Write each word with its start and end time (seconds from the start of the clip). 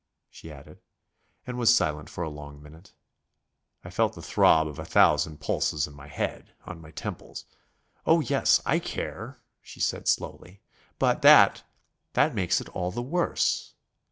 she 0.31 0.51
added, 0.51 0.79
and 1.45 1.59
was 1.59 1.71
silent 1.71 2.09
for 2.09 2.23
a 2.23 2.27
long 2.27 2.59
minute. 2.59 2.91
I 3.83 3.91
felt 3.91 4.13
the 4.13 4.21
throb 4.23 4.67
of 4.67 4.79
a 4.79 4.83
thousand 4.83 5.37
pulses 5.39 5.85
in 5.85 5.93
my 5.93 6.07
head, 6.07 6.53
on 6.65 6.81
my 6.81 6.89
temples. 6.89 7.45
"Oh, 8.07 8.19
yes, 8.19 8.63
I 8.65 8.79
care," 8.79 9.37
she 9.61 9.79
said 9.79 10.07
slowly, 10.07 10.59
"but 10.97 11.21
that 11.21 11.61
that 12.13 12.33
makes 12.33 12.59
it 12.59 12.69
all 12.69 12.89
the 12.89 13.03
worse. 13.03 13.75